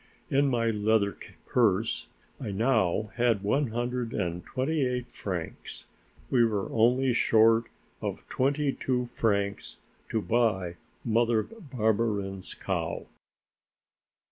[0.31, 1.15] In my leather
[1.45, 2.07] purse
[2.39, 5.85] I now had one hundred and twenty eight francs.
[6.31, 7.65] We were only short
[8.01, 9.77] of twenty two francs
[10.09, 13.05] to buy Mother Barberin's cow.